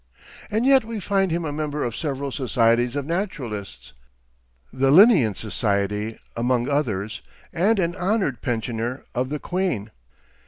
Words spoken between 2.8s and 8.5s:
of naturalists, the Linnæan Society among others, and an honored